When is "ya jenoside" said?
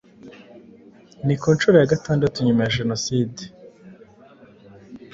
2.63-3.41